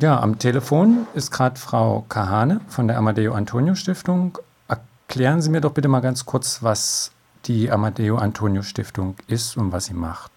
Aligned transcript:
Ja, 0.00 0.20
am 0.20 0.38
Telefon 0.38 1.08
ist 1.14 1.32
gerade 1.32 1.58
Frau 1.58 2.04
Kahane 2.08 2.60
von 2.68 2.86
der 2.86 2.98
Amadeo 2.98 3.34
Antonio 3.34 3.74
Stiftung. 3.74 4.38
Erklären 4.68 5.42
Sie 5.42 5.50
mir 5.50 5.60
doch 5.60 5.72
bitte 5.72 5.88
mal 5.88 5.98
ganz 5.98 6.24
kurz, 6.24 6.62
was 6.62 7.10
die 7.46 7.68
Amadeo 7.68 8.16
Antonio 8.16 8.62
Stiftung 8.62 9.16
ist 9.26 9.56
und 9.56 9.72
was 9.72 9.86
sie 9.86 9.94
macht. 9.94 10.30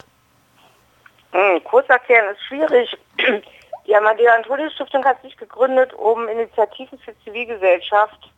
Hm, 1.33 1.63
kurz 1.63 1.87
erklären 1.89 2.33
ist 2.33 2.41
schwierig. 2.41 2.97
Die 3.87 3.95
Amadeo 3.95 4.31
Antonio 4.31 4.67
Stiftung 4.71 5.05
hat 5.05 5.21
sich 5.21 5.37
gegründet, 5.37 5.93
um 5.93 6.27
Initiativen 6.27 6.97
für 6.97 7.13
Zivilgesellschaft 7.23 8.31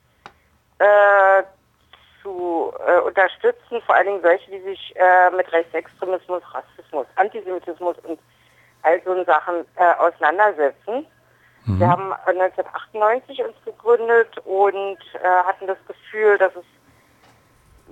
äh, 0.79 1.43
zu 2.21 2.73
äh, 2.85 2.99
unterstützen, 2.99 3.81
vor 3.85 3.95
allen 3.95 4.07
Dingen 4.07 4.21
solche, 4.21 4.51
die 4.51 4.61
sich 4.61 4.93
äh, 4.95 5.29
mit 5.31 5.49
Rechtsextremismus, 5.51 6.41
Rassismus, 6.53 7.05
Antisemitismus 7.15 7.95
und 8.03 8.19
all 8.81 9.01
so 9.03 9.23
Sachen 9.23 9.65
äh, 9.75 9.93
auseinandersetzen. 9.99 11.05
Mhm. 11.65 11.79
Wir 11.79 11.87
haben 11.87 12.13
1998 12.25 13.43
uns 13.43 13.55
gegründet 13.65 14.37
und 14.45 14.97
äh, 15.13 15.27
hatten 15.45 15.67
das 15.67 15.77
Gefühl, 15.87 16.37
dass 16.37 16.53
es 16.55 16.65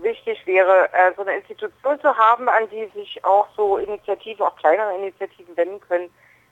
wichtig 0.04 0.46
wäre, 0.46 0.90
äh, 0.94 1.14
so 1.16 1.22
eine 1.22 1.38
Institution 1.38 2.00
zu 2.00 2.16
haben, 2.16 2.50
an 2.50 2.64
die 2.70 2.90
sich 2.98 3.24
auch 3.24 3.48
so 3.56 3.78
Initiativen, 3.78 4.46
auch 4.46 4.56
kleinere 4.56 4.96
Initiativen 4.98 5.56
wenden 5.56 5.80
können, 5.82 6.10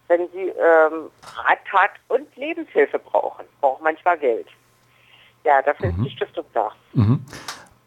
wenn 0.08 0.28
sie 0.32 0.50
ähm, 0.50 1.10
Rat, 1.36 1.60
Tat 1.70 1.92
und 2.08 2.36
Lebenshilfe 2.36 3.00
brauchen. 3.00 3.46
Braucht 3.62 3.82
manchmal 3.82 4.18
Geld. 4.18 4.48
Ja, 5.44 5.62
dafür 5.62 5.92
mhm. 5.92 6.00
ist 6.00 6.06
die 6.06 6.16
Stiftung 6.16 6.46
da. 6.54 6.72
Mhm. 6.94 7.26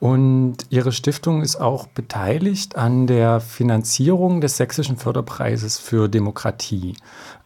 Und 0.03 0.57
Ihre 0.71 0.91
Stiftung 0.91 1.43
ist 1.43 1.55
auch 1.55 1.87
beteiligt 1.87 2.75
an 2.75 3.07
der 3.07 3.39
Finanzierung 3.39 4.41
des 4.41 4.57
Sächsischen 4.57 4.97
Förderpreises 4.97 5.79
für 5.79 6.09
Demokratie. 6.09 6.97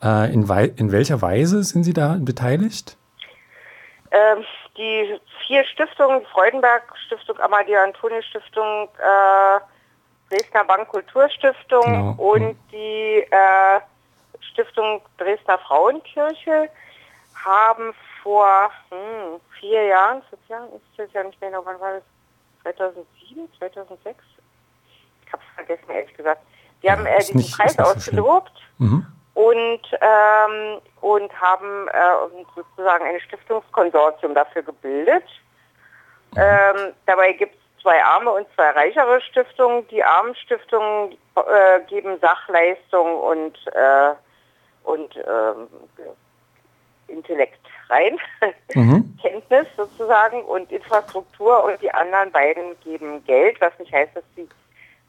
Äh, 0.03 0.33
in, 0.33 0.49
in, 0.79 0.91
welcher 0.91 1.21
Weise 1.21 1.63
sind 1.65 1.85
Sie 1.85 1.93
da 1.93 2.17
beteiligt? 2.19 2.97
Ähm, 4.11 4.43
die 4.79 5.21
vier 5.47 5.67
Stiftungen, 5.67 6.25
Freudenberg 6.33 6.83
Stiftung, 7.05 7.39
Amadeo 7.41 7.79
Antonio 7.79 8.23
Stiftung, 8.23 8.89
äh, 9.01 9.61
Dresdner 10.31 10.65
Bank 10.65 10.89
Kulturstiftung 10.89 11.85
genau. 11.85 12.15
und 12.17 12.57
die 12.73 13.27
äh, 13.33 13.81
Stiftung 14.41 15.03
Dresdner 15.19 15.59
Frauenkirche 15.59 16.71
haben 17.35 17.93
vor 18.23 18.71
hm, 18.89 19.41
vier 19.61 19.85
Jahren, 19.89 20.23
fünf 20.31 20.49
Jahren, 20.49 20.73
ist 20.73 20.87
das 20.97 21.13
ja 21.13 21.23
nicht 21.23 21.39
mehr, 21.39 21.53
wann 21.63 21.79
war 21.79 21.93
das? 21.93 22.03
2007, 22.75 23.49
2006? 23.59 24.25
Ich 25.25 25.33
habe 25.33 25.43
es 25.43 25.55
vergessen, 25.55 25.91
ehrlich 25.91 26.17
gesagt. 26.17 26.43
Die 26.83 26.91
haben 26.91 27.07
äh, 27.07 27.19
diesen 27.19 27.37
nicht, 27.37 27.57
Preis 27.57 27.79
ausgelobt 27.79 28.53
mhm. 28.79 29.07
und, 29.35 29.83
ähm, 30.01 30.81
und 31.01 31.41
haben 31.41 31.89
äh, 31.89 32.45
sozusagen 32.55 33.05
ein 33.05 33.21
Stiftungskonsortium 33.21 34.35
dafür 34.35 34.63
gebildet. 34.63 35.25
Mhm. 36.33 36.39
Ähm, 36.39 36.93
dabei 37.07 37.33
gibt 37.33 37.55
es 37.55 37.83
zwei 37.83 38.03
arme 38.03 38.31
und 38.31 38.47
zwei 38.55 38.71
reichere 38.71 39.21
Stiftungen. 39.23 39.87
Die 39.89 40.03
armen 40.03 40.35
Stiftungen 40.35 41.13
äh, 41.37 41.81
geben 41.89 42.19
Sachleistung 42.21 43.17
und, 43.17 43.59
äh, 43.75 44.13
und 44.85 45.17
ähm, 45.17 45.69
Intellekt 47.09 47.66
rein, 47.89 48.19
mhm. 48.75 49.17
Kenntnis 49.23 49.67
sozusagen 49.77 50.43
und 50.43 50.71
Infrastruktur 50.71 51.65
und 51.65 51.81
die 51.83 51.91
anderen 51.91 52.31
beiden 52.31 52.79
geben 52.81 53.25
Geld, 53.25 53.61
was 53.61 53.79
nicht 53.79 53.93
heißt, 53.93 54.17
dass 54.17 54.25
sie 54.35 54.49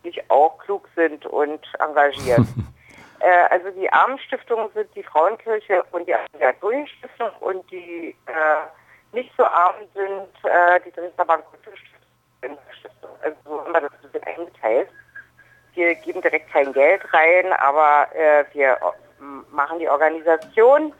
nicht 0.03 0.29
auch 0.29 0.57
klug 0.59 0.87
sind 0.95 1.25
und 1.25 1.61
engagiert. 1.79 2.39
äh, 3.19 3.43
also 3.49 3.69
die 3.71 3.91
Armenstiftungen 3.91 4.69
sind 4.73 4.89
die 4.95 5.03
Frauenkirche 5.03 5.83
und 5.91 6.07
die 6.07 6.15
Anatolia-Stiftung 6.15 7.29
und 7.41 7.69
die 7.71 8.15
äh, 8.27 9.15
nicht 9.15 9.31
so 9.37 9.43
arm 9.43 9.75
sind 9.93 10.51
äh, 10.51 10.79
die 10.85 10.91
Dresdner 10.91 11.25
Bankulturstiftung. 11.25 12.57
Also 13.21 13.37
so 13.45 13.63
haben 13.63 13.73
wir 13.73 13.81
das 13.81 13.91
ein 13.91 14.11
bisschen 14.11 14.23
eingeteilt. 14.23 14.89
Wir 15.73 15.95
geben 15.95 16.21
direkt 16.21 16.51
kein 16.51 16.73
Geld 16.73 17.01
rein, 17.13 17.53
aber 17.53 18.07
äh, 18.15 18.45
wir 18.53 18.73
äh, 18.73 19.23
machen 19.51 19.79
die 19.79 19.89
Organisation 19.89 20.93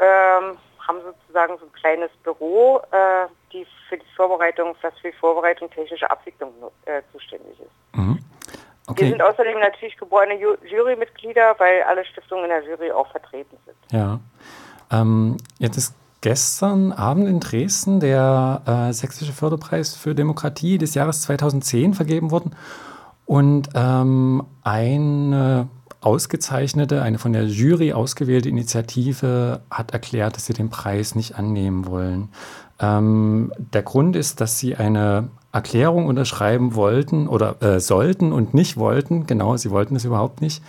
ähm, 0.00 0.58
haben 0.86 0.98
sozusagen 1.02 1.56
so 1.58 1.66
ein 1.66 1.72
kleines 1.72 2.10
Büro, 2.22 2.80
äh, 2.90 3.26
die 3.52 3.66
für 3.88 3.96
die 3.96 4.06
Vorbereitung, 4.16 4.74
das 4.82 4.94
für 4.98 5.10
die 5.10 5.16
Vorbereitung 5.16 5.70
technische 5.70 6.10
Abwicklung 6.10 6.52
äh, 6.84 7.02
zuständig 7.12 7.58
ist. 7.60 7.96
Mhm. 7.98 8.18
Okay. 8.88 9.02
Wir 9.02 9.08
sind 9.10 9.22
außerdem 9.22 9.58
natürlich 9.58 9.96
geborene 9.96 10.38
Jurymitglieder, 10.64 11.56
weil 11.58 11.82
alle 11.82 12.04
Stiftungen 12.04 12.44
in 12.44 12.50
der 12.50 12.64
Jury 12.64 12.92
auch 12.92 13.10
vertreten 13.10 13.56
sind. 13.64 13.76
Ja. 13.90 14.20
Ähm, 14.92 15.38
jetzt 15.58 15.76
ist 15.76 15.94
gestern 16.20 16.92
Abend 16.92 17.28
in 17.28 17.40
Dresden 17.40 17.98
der 17.98 18.62
äh, 18.66 18.92
Sächsische 18.92 19.32
Förderpreis 19.32 19.96
für 19.96 20.14
Demokratie 20.14 20.78
des 20.78 20.94
Jahres 20.94 21.22
2010 21.22 21.94
vergeben 21.94 22.30
worden. 22.30 22.54
Und 23.26 23.70
ähm, 23.74 24.46
eine 24.62 25.68
ausgezeichnete, 26.06 27.02
eine 27.02 27.18
von 27.18 27.32
der 27.32 27.46
Jury 27.46 27.92
ausgewählte 27.92 28.48
Initiative 28.48 29.60
hat 29.72 29.90
erklärt, 29.90 30.36
dass 30.36 30.46
sie 30.46 30.52
den 30.52 30.70
Preis 30.70 31.16
nicht 31.16 31.34
annehmen 31.34 31.86
wollen. 31.86 32.28
Ähm, 32.78 33.52
der 33.58 33.82
Grund 33.82 34.14
ist, 34.14 34.40
dass 34.40 34.60
sie 34.60 34.76
eine 34.76 35.30
Erklärung 35.50 36.06
unterschreiben 36.06 36.76
wollten 36.76 37.26
oder 37.26 37.60
äh, 37.60 37.80
sollten 37.80 38.32
und 38.32 38.54
nicht 38.54 38.76
wollten, 38.76 39.26
genau, 39.26 39.56
sie 39.56 39.72
wollten 39.72 39.96
es 39.96 40.04
überhaupt 40.04 40.42
nicht, 40.42 40.62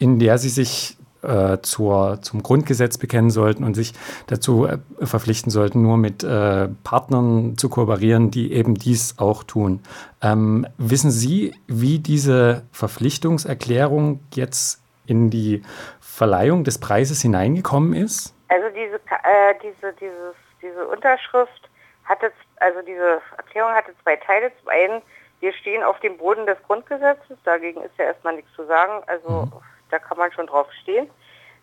in 0.00 0.18
der 0.18 0.38
sie 0.38 0.48
sich 0.48 0.96
äh, 1.24 1.62
zur, 1.62 2.20
zum 2.22 2.42
Grundgesetz 2.42 2.98
bekennen 2.98 3.30
sollten 3.30 3.64
und 3.64 3.74
sich 3.74 3.92
dazu 4.26 4.66
äh, 4.66 4.78
verpflichten 5.00 5.50
sollten, 5.50 5.82
nur 5.82 5.96
mit 5.96 6.22
äh, 6.22 6.68
Partnern 6.84 7.56
zu 7.56 7.68
kooperieren, 7.68 8.30
die 8.30 8.52
eben 8.52 8.74
dies 8.74 9.18
auch 9.18 9.42
tun. 9.44 9.82
Ähm, 10.22 10.66
wissen 10.78 11.10
Sie, 11.10 11.54
wie 11.66 11.98
diese 11.98 12.62
Verpflichtungserklärung 12.72 14.20
jetzt 14.34 14.82
in 15.06 15.30
die 15.30 15.62
Verleihung 16.00 16.64
des 16.64 16.78
Preises 16.78 17.20
hineingekommen 17.22 17.94
ist? 17.94 18.34
Also 18.48 18.68
diese, 18.68 18.96
äh, 18.96 19.54
diese, 19.62 19.92
dieses, 19.94 20.34
diese 20.62 20.86
Unterschrift 20.86 21.68
hatte, 22.04 22.32
also 22.56 22.80
diese 22.82 23.20
Erklärung 23.36 23.72
hatte 23.72 23.92
zwei 24.02 24.16
Teile. 24.16 24.52
Zum 24.60 24.68
einen, 24.68 25.02
wir 25.40 25.52
stehen 25.54 25.82
auf 25.82 25.98
dem 26.00 26.16
Boden 26.16 26.46
des 26.46 26.56
Grundgesetzes, 26.66 27.36
dagegen 27.44 27.82
ist 27.82 27.96
ja 27.98 28.06
erstmal 28.06 28.36
nichts 28.36 28.52
zu 28.54 28.64
sagen. 28.66 29.02
Also 29.06 29.46
mhm 29.46 29.52
da 29.90 29.98
kann 29.98 30.18
man 30.18 30.32
schon 30.32 30.46
drauf 30.46 30.66
stehen. 30.82 31.10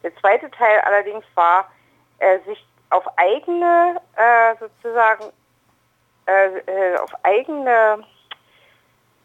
Der 0.03 0.15
zweite 0.17 0.49
Teil 0.51 0.79
allerdings 0.81 1.25
war, 1.35 1.69
äh, 2.19 2.39
sich 2.45 2.65
auf 2.89 3.05
eigene, 3.17 4.01
äh, 4.15 4.55
sozusagen, 4.59 5.25
äh, 6.27 6.57
äh, 6.59 6.97
auf 6.97 7.11
eigene 7.23 8.03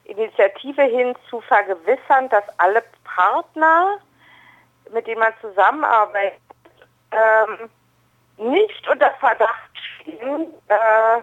Initiative 0.04 0.82
hin 0.82 1.14
zu 1.28 1.40
vergewissern, 1.40 2.28
dass 2.28 2.44
alle 2.58 2.82
Partner, 3.04 3.98
mit 4.92 5.06
denen 5.06 5.20
man 5.20 5.34
zusammenarbeitet, 5.40 6.40
ähm, 7.10 7.70
nicht 8.36 8.88
unter 8.88 9.10
Verdacht 9.14 9.70
stehen, 10.00 10.52
äh, 10.68 11.20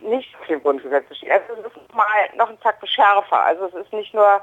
nicht 0.00 0.34
auf 0.40 0.46
dem 0.46 0.62
Grundgesetz 0.62 1.06
zu 1.08 1.14
stehen. 1.14 1.32
Also 1.32 1.62
es 1.62 1.66
ist 1.66 1.94
mal 1.94 2.06
noch 2.36 2.48
ein 2.48 2.60
Tag 2.60 2.76
schärfer. 2.86 3.40
Also 3.40 3.66
es 3.66 3.74
ist 3.74 3.92
nicht 3.92 4.12
nur 4.14 4.40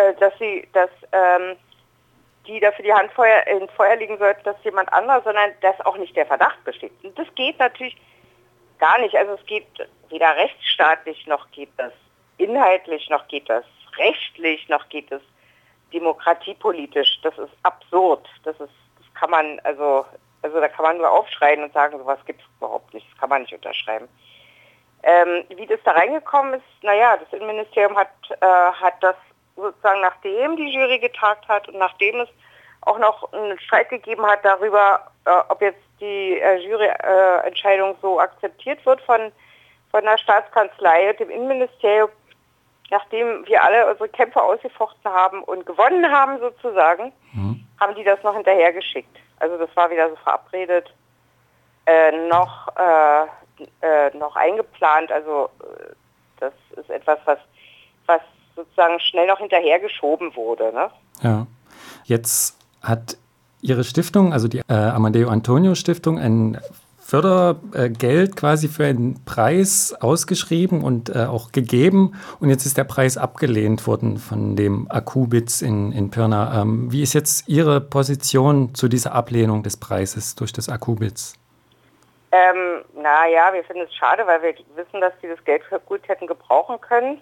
äh, 0.00 0.14
dass 0.14 0.32
sie, 0.38 0.68
dass 0.72 0.90
ähm, 1.12 1.56
die 2.46 2.60
dafür 2.60 2.84
die 2.84 2.92
Hand 2.92 3.12
Feuer, 3.12 3.46
ins 3.46 3.72
Feuer 3.72 3.96
legen 3.96 4.18
sollten, 4.18 4.42
dass 4.44 4.56
jemand 4.64 4.92
anderes, 4.92 5.24
sondern 5.24 5.52
dass 5.60 5.80
auch 5.82 5.96
nicht 5.96 6.16
der 6.16 6.26
Verdacht 6.26 6.62
besteht. 6.64 6.92
Und 7.02 7.18
das 7.18 7.26
geht 7.34 7.58
natürlich 7.58 7.96
gar 8.78 8.98
nicht. 8.98 9.14
Also 9.14 9.34
es 9.34 9.46
geht 9.46 9.66
weder 10.08 10.36
rechtsstaatlich 10.36 11.26
noch 11.26 11.50
geht 11.52 11.70
das 11.76 11.92
inhaltlich, 12.38 13.08
noch 13.10 13.28
geht 13.28 13.48
das 13.48 13.64
rechtlich, 13.98 14.68
noch 14.68 14.88
geht 14.88 15.10
es 15.12 15.22
demokratiepolitisch. 15.92 17.20
Das 17.22 17.36
ist 17.38 17.52
absurd. 17.62 18.26
Das 18.44 18.54
ist, 18.54 18.72
das 18.98 19.14
kann 19.14 19.30
man, 19.30 19.60
also, 19.64 20.06
also 20.42 20.60
da 20.60 20.68
kann 20.68 20.84
man 20.84 20.96
nur 20.96 21.10
aufschreien 21.10 21.62
und 21.62 21.72
sagen, 21.72 21.98
sowas 21.98 22.18
gibt 22.24 22.40
es 22.40 22.46
überhaupt 22.56 22.94
nicht. 22.94 23.06
Das 23.12 23.20
kann 23.20 23.28
man 23.28 23.42
nicht 23.42 23.52
unterschreiben. 23.52 24.08
Ähm, 25.02 25.44
wie 25.56 25.66
das 25.66 25.80
da 25.84 25.92
reingekommen 25.92 26.54
ist, 26.54 26.82
naja, 26.82 27.16
das 27.16 27.32
Innenministerium 27.32 27.96
hat, 27.96 28.10
äh, 28.28 28.46
hat 28.46 28.94
das 29.00 29.16
sozusagen 29.60 30.00
nachdem 30.00 30.56
die 30.56 30.72
Jury 30.72 30.98
getagt 30.98 31.48
hat 31.48 31.68
und 31.68 31.78
nachdem 31.78 32.20
es 32.20 32.28
auch 32.82 32.98
noch 32.98 33.32
einen 33.32 33.58
Streit 33.60 33.90
gegeben 33.90 34.24
hat 34.26 34.44
darüber, 34.44 35.10
äh, 35.26 35.30
ob 35.48 35.60
jetzt 35.60 35.82
die 36.00 36.40
äh, 36.40 36.56
Juryentscheidung 36.56 37.96
so 38.00 38.18
akzeptiert 38.18 38.84
wird 38.86 39.00
von, 39.02 39.32
von 39.90 40.04
der 40.04 40.18
Staatskanzlei 40.18 41.10
und 41.10 41.20
dem 41.20 41.30
Innenministerium, 41.30 42.08
nachdem 42.90 43.46
wir 43.46 43.62
alle 43.62 43.90
unsere 43.90 44.08
Kämpfe 44.08 44.42
ausgefochten 44.42 45.10
haben 45.10 45.42
und 45.44 45.66
gewonnen 45.66 46.10
haben 46.10 46.38
sozusagen, 46.40 47.12
mhm. 47.32 47.64
haben 47.78 47.94
die 47.94 48.04
das 48.04 48.22
noch 48.22 48.34
hinterhergeschickt. 48.34 49.16
Also 49.38 49.56
das 49.58 49.74
war 49.76 49.90
wieder 49.90 50.08
so 50.08 50.16
verabredet, 50.16 50.92
äh, 51.86 52.12
noch, 52.28 52.68
äh, 52.76 53.26
äh, 53.82 54.16
noch 54.16 54.36
eingeplant. 54.36 55.12
Also 55.12 55.50
äh, 55.60 55.92
das 56.40 56.52
ist 56.76 56.90
etwas, 56.90 57.18
was, 57.24 57.38
was 58.06 58.20
sozusagen 58.56 59.00
schnell 59.00 59.26
noch 59.26 59.38
hinterhergeschoben 59.38 60.34
wurde. 60.36 60.72
Ne? 60.72 60.90
Ja. 61.22 61.46
Jetzt 62.04 62.56
hat 62.82 63.16
Ihre 63.62 63.84
Stiftung, 63.84 64.32
also 64.32 64.48
die 64.48 64.58
äh, 64.58 64.72
Amadeo 64.72 65.28
Antonio 65.28 65.74
Stiftung, 65.74 66.18
ein 66.18 66.58
Fördergeld 67.10 68.36
quasi 68.36 68.68
für 68.68 68.86
einen 68.86 69.24
Preis 69.24 69.92
ausgeschrieben 70.00 70.84
und 70.84 71.08
äh, 71.08 71.24
auch 71.24 71.50
gegeben. 71.50 72.14
Und 72.38 72.50
jetzt 72.50 72.66
ist 72.66 72.78
der 72.78 72.84
Preis 72.84 73.18
abgelehnt 73.18 73.84
worden 73.88 74.18
von 74.18 74.54
dem 74.54 74.88
Akubitz 74.88 75.60
in, 75.60 75.90
in 75.90 76.12
Pirna. 76.12 76.62
Ähm, 76.62 76.92
wie 76.92 77.02
ist 77.02 77.12
jetzt 77.12 77.48
Ihre 77.48 77.80
Position 77.80 78.76
zu 78.76 78.86
dieser 78.86 79.12
Ablehnung 79.12 79.64
des 79.64 79.76
Preises 79.76 80.36
durch 80.36 80.52
das 80.52 80.68
Akubitz? 80.68 81.34
Ähm, 82.30 82.84
naja, 82.94 83.52
wir 83.52 83.64
finden 83.64 83.82
es 83.82 83.94
schade, 83.94 84.24
weil 84.24 84.40
wir 84.42 84.54
wissen, 84.76 85.00
dass 85.00 85.12
die 85.20 85.26
das 85.26 85.44
Geld 85.44 85.62
gut 85.86 86.06
hätten 86.06 86.28
gebrauchen 86.28 86.80
können. 86.80 87.20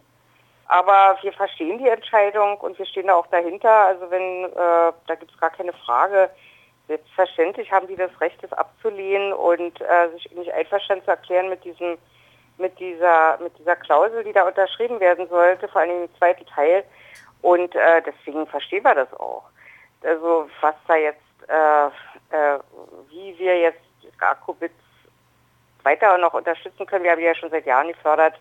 Aber 0.69 1.17
wir 1.23 1.33
verstehen 1.33 1.79
die 1.79 1.89
Entscheidung 1.89 2.59
und 2.59 2.79
wir 2.79 2.85
stehen 2.85 3.07
da 3.07 3.15
auch 3.15 3.27
dahinter. 3.29 3.71
Also 3.71 4.11
wenn, 4.11 4.45
äh, 4.45 4.93
da 5.07 5.15
gibt 5.19 5.33
es 5.33 5.41
gar 5.41 5.51
keine 5.51 5.73
Frage. 5.73 6.31
Selbstverständlich 6.89 7.73
haben 7.73 7.87
die 7.87 7.97
das 7.97 8.11
Recht, 8.21 8.43
das 8.43 8.53
abzulehnen 8.53 9.33
und 9.33 9.81
äh, 9.81 10.11
sich 10.13 10.31
nicht 10.33 10.53
einverstanden 10.53 11.05
zu 11.05 11.11
erklären 11.11 11.49
mit 11.49 11.65
diesem, 11.65 11.97
mit 12.59 12.79
dieser, 12.79 13.39
mit 13.39 13.59
dieser 13.59 13.77
Klausel, 13.77 14.25
die 14.25 14.33
da 14.33 14.47
unterschrieben 14.47 15.01
werden 15.01 15.27
sollte, 15.29 15.69
vor 15.69 15.81
allem 15.81 16.05
im 16.05 16.17
zweiten 16.19 16.45
Teil. 16.47 16.85
Und 17.41 17.75
äh, 17.75 18.03
deswegen 18.03 18.47
verstehen 18.47 18.85
wir 18.85 18.95
das 18.95 19.13
auch. 19.15 19.45
Also 20.03 20.51
was 20.61 20.75
da 20.87 20.97
jetzt, 20.97 21.21
äh, 21.49 21.87
äh, 22.37 22.59
wie 23.09 23.39
wir 23.39 23.59
jetzt 23.59 23.81
Garkowitz 24.19 24.73
weiter 25.83 26.19
noch 26.19 26.35
unterstützen 26.35 26.87
können, 26.87 27.05
wir 27.05 27.13
haben 27.13 27.21
die 27.21 27.25
ja 27.25 27.35
schon 27.35 27.51
seit 27.51 27.65
Jahren 27.65 27.89
gefördert. 27.89 28.35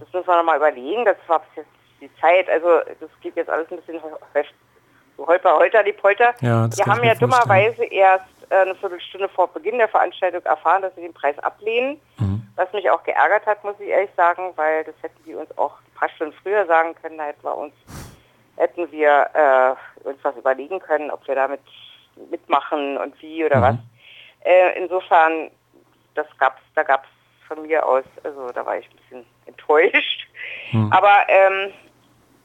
Das 0.00 0.12
müssen 0.12 0.26
wir 0.26 0.36
nochmal 0.36 0.56
überlegen. 0.56 1.04
Das 1.04 1.16
war 1.26 1.40
bis 1.40 1.56
jetzt 1.56 1.70
die 2.00 2.10
Zeit. 2.20 2.48
Also 2.48 2.80
das 2.98 3.10
geht 3.20 3.36
jetzt 3.36 3.50
alles 3.50 3.70
ein 3.70 3.76
bisschen 3.76 4.00
so 4.00 5.26
holper, 5.26 5.56
holter, 5.56 5.82
die 5.82 5.92
Polter. 5.92 6.34
Ja, 6.40 6.68
wir 6.74 6.86
haben 6.86 7.04
ja 7.04 7.14
dummerweise 7.14 7.84
erst 7.84 8.24
äh, 8.48 8.56
eine 8.56 8.74
Viertelstunde 8.74 9.28
vor 9.28 9.48
Beginn 9.48 9.78
der 9.78 9.88
Veranstaltung 9.88 10.42
erfahren, 10.44 10.82
dass 10.82 10.94
sie 10.94 11.02
den 11.02 11.14
Preis 11.14 11.38
ablehnen. 11.38 12.00
Mhm. 12.18 12.42
Was 12.56 12.72
mich 12.72 12.90
auch 12.90 13.02
geärgert 13.04 13.46
hat, 13.46 13.62
muss 13.64 13.78
ich 13.78 13.88
ehrlich 13.88 14.10
sagen, 14.16 14.52
weil 14.56 14.84
das 14.84 14.94
hätten 15.02 15.22
die 15.24 15.34
uns 15.34 15.56
auch 15.56 15.78
ein 15.78 15.94
paar 15.98 16.08
Stunden 16.10 16.34
früher 16.42 16.66
sagen 16.66 16.94
können. 17.00 17.18
Da 17.18 17.24
hätten 17.24 17.44
wir 17.44 17.56
uns, 17.56 17.74
hätten 18.56 18.90
wir 18.90 19.30
äh, 19.34 20.08
uns 20.08 20.18
was 20.22 20.36
überlegen 20.36 20.80
können, 20.80 21.10
ob 21.10 21.26
wir 21.26 21.34
damit 21.34 21.60
mitmachen 22.30 22.98
und 22.98 23.20
wie 23.22 23.44
oder 23.44 23.58
mhm. 23.58 23.62
was. 23.62 23.76
Äh, 24.40 24.78
insofern, 24.78 25.50
das 26.14 26.26
gab's, 26.38 26.60
da 26.74 26.82
gab 26.82 27.04
es 27.04 27.10
von 27.50 27.62
mir 27.62 27.84
aus, 27.84 28.04
also 28.22 28.48
da 28.54 28.64
war 28.64 28.78
ich 28.78 28.88
ein 28.88 28.96
bisschen 28.96 29.26
enttäuscht. 29.46 30.28
Hm. 30.70 30.92
Aber 30.92 31.28
ähm, 31.28 31.72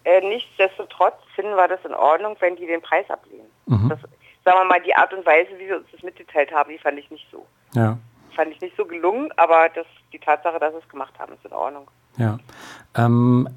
äh, 0.03 0.21
nichtsdestotrotz 0.21 1.15
finden 1.35 1.55
wir 1.55 1.67
das 1.67 1.83
in 1.85 1.93
Ordnung, 1.93 2.35
wenn 2.39 2.55
die 2.55 2.65
den 2.65 2.81
Preis 2.81 3.09
ablehnen. 3.09 3.49
Mhm. 3.65 3.89
Das, 3.89 3.99
sagen 4.43 4.57
wir 4.59 4.65
mal, 4.65 4.81
die 4.81 4.95
Art 4.95 5.13
und 5.13 5.25
Weise, 5.25 5.49
wie 5.57 5.65
sie 5.65 5.73
uns 5.73 5.87
das 5.91 6.03
mitgeteilt 6.03 6.51
haben, 6.51 6.71
die 6.71 6.77
fand 6.77 6.99
ich 6.99 7.09
nicht 7.09 7.27
so. 7.31 7.45
Ja. 7.73 7.97
Fand 8.35 8.51
ich 8.51 8.61
nicht 8.61 8.77
so 8.77 8.85
gelungen, 8.85 9.31
aber 9.37 9.69
das, 9.73 9.87
die 10.13 10.19
Tatsache, 10.19 10.59
dass 10.59 10.73
sie 10.73 10.79
es 10.79 10.89
gemacht 10.89 11.13
haben, 11.17 11.33
ist 11.33 11.45
in 11.45 11.53
Ordnung. 11.53 11.89
Ja. 12.17 12.37
Ähm, 12.95 13.49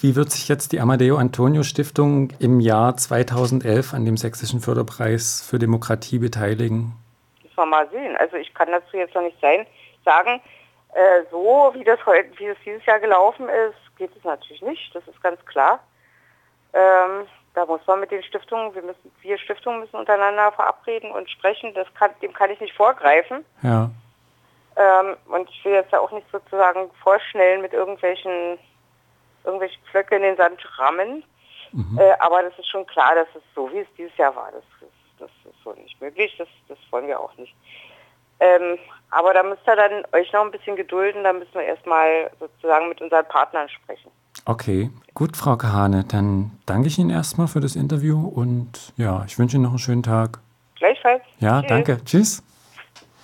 wie 0.00 0.16
wird 0.16 0.30
sich 0.30 0.48
jetzt 0.48 0.72
die 0.72 0.80
Amadeo 0.80 1.16
Antonio 1.16 1.62
Stiftung 1.62 2.30
im 2.40 2.60
Jahr 2.60 2.96
2011 2.96 3.94
an 3.94 4.04
dem 4.04 4.16
Sächsischen 4.16 4.60
Förderpreis 4.60 5.46
für 5.48 5.58
Demokratie 5.58 6.18
beteiligen? 6.18 6.92
Müssen 7.42 7.56
wir 7.56 7.66
mal 7.66 7.88
sehen. 7.90 8.16
Also 8.18 8.36
ich 8.36 8.52
kann 8.52 8.68
dazu 8.70 8.96
jetzt 8.96 9.14
noch 9.14 9.22
nicht 9.22 9.40
sein, 9.40 9.66
sagen. 10.04 10.40
Äh, 10.94 11.24
so, 11.30 11.72
wie 11.74 11.82
das 11.82 11.98
heute, 12.06 12.38
wie 12.38 12.46
es 12.46 12.58
dieses 12.64 12.86
Jahr 12.86 13.00
gelaufen 13.00 13.48
ist, 13.48 13.96
geht 13.98 14.16
es 14.16 14.22
natürlich 14.22 14.62
nicht. 14.62 14.94
Das 14.94 15.06
ist 15.08 15.20
ganz 15.22 15.44
klar. 15.44 15.80
Ähm, 16.72 17.26
da 17.54 17.66
muss 17.66 17.80
man 17.86 18.00
mit 18.00 18.12
den 18.12 18.22
Stiftungen, 18.22 18.74
wir 18.74 18.82
müssen, 18.82 19.12
wir 19.20 19.38
Stiftungen 19.38 19.80
müssen 19.80 19.96
untereinander 19.96 20.52
verabreden 20.52 21.10
und 21.10 21.28
sprechen. 21.28 21.74
Das 21.74 21.92
kann, 21.94 22.10
dem 22.22 22.32
kann 22.32 22.50
ich 22.50 22.60
nicht 22.60 22.76
vorgreifen. 22.76 23.44
Ja. 23.62 23.90
Ähm, 24.76 25.16
und 25.26 25.50
ich 25.50 25.64
will 25.64 25.72
jetzt 25.72 25.92
ja 25.92 25.98
auch 25.98 26.12
nicht 26.12 26.26
sozusagen 26.30 26.88
vorschnellen 27.02 27.62
mit 27.62 27.72
irgendwelchen, 27.72 28.58
irgendwelchen 29.42 29.82
Pflöcke 29.84 30.14
in 30.14 30.22
den 30.22 30.36
Sand 30.36 30.60
rammen. 30.78 31.24
Mhm. 31.72 31.98
Äh, 31.98 32.12
aber 32.20 32.44
das 32.44 32.56
ist 32.56 32.68
schon 32.68 32.86
klar, 32.86 33.16
dass 33.16 33.28
es 33.34 33.42
so, 33.54 33.70
wie 33.72 33.78
es 33.78 33.88
dieses 33.98 34.16
Jahr 34.16 34.34
war, 34.36 34.52
das, 34.52 34.64
das, 34.80 34.90
das 35.18 35.52
ist 35.52 35.62
so 35.64 35.72
nicht 35.72 36.00
möglich. 36.00 36.36
Das, 36.38 36.48
das 36.68 36.78
wollen 36.90 37.08
wir 37.08 37.18
auch 37.18 37.36
nicht. 37.36 37.54
Ähm, 38.40 38.78
aber 39.10 39.32
da 39.32 39.42
müsst 39.42 39.62
ihr 39.66 39.76
dann 39.76 40.04
euch 40.12 40.32
noch 40.32 40.44
ein 40.44 40.50
bisschen 40.50 40.76
gedulden, 40.76 41.24
da 41.24 41.32
müssen 41.32 41.54
wir 41.54 41.62
erstmal 41.62 42.30
sozusagen 42.40 42.88
mit 42.88 43.00
unseren 43.00 43.24
Partnern 43.26 43.68
sprechen. 43.68 44.10
Okay, 44.44 44.90
gut, 45.14 45.36
Frau 45.36 45.56
Kahane, 45.56 46.04
dann 46.04 46.50
danke 46.66 46.88
ich 46.88 46.98
Ihnen 46.98 47.10
erstmal 47.10 47.46
für 47.46 47.60
das 47.60 47.76
Interview 47.76 48.26
und 48.28 48.92
ja, 48.96 49.24
ich 49.26 49.38
wünsche 49.38 49.56
Ihnen 49.56 49.64
noch 49.64 49.70
einen 49.70 49.78
schönen 49.78 50.02
Tag. 50.02 50.40
Gleichfalls. 50.76 51.22
Ja, 51.38 51.60
Tschüss. 51.60 51.68
danke. 51.68 52.04
Tschüss. 52.04 52.43